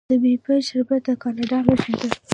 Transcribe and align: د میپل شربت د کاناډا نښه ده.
د 0.09 0.11
میپل 0.23 0.59
شربت 0.69 1.01
د 1.05 1.09
کاناډا 1.21 1.59
نښه 1.67 1.93
ده. 1.99 2.09